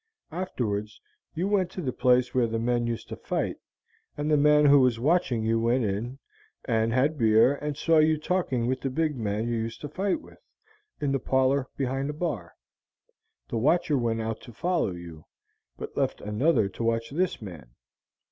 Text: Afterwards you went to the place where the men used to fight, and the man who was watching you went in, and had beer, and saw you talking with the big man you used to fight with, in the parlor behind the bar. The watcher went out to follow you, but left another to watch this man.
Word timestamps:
Afterwards 0.31 0.99
you 1.35 1.47
went 1.47 1.69
to 1.73 1.81
the 1.83 1.93
place 1.93 2.33
where 2.33 2.47
the 2.47 2.57
men 2.57 2.87
used 2.87 3.07
to 3.09 3.15
fight, 3.15 3.57
and 4.17 4.31
the 4.31 4.35
man 4.35 4.65
who 4.65 4.79
was 4.79 4.99
watching 4.99 5.43
you 5.43 5.59
went 5.59 5.83
in, 5.85 6.17
and 6.65 6.91
had 6.91 7.19
beer, 7.19 7.53
and 7.57 7.77
saw 7.77 7.99
you 7.99 8.17
talking 8.17 8.65
with 8.65 8.81
the 8.81 8.89
big 8.89 9.15
man 9.15 9.47
you 9.47 9.53
used 9.57 9.79
to 9.81 9.87
fight 9.87 10.19
with, 10.19 10.39
in 10.99 11.11
the 11.11 11.19
parlor 11.19 11.67
behind 11.77 12.09
the 12.09 12.13
bar. 12.13 12.55
The 13.49 13.59
watcher 13.59 13.95
went 13.95 14.23
out 14.23 14.41
to 14.41 14.51
follow 14.53 14.93
you, 14.93 15.25
but 15.77 15.95
left 15.95 16.19
another 16.19 16.67
to 16.67 16.83
watch 16.83 17.11
this 17.11 17.39
man. 17.39 17.69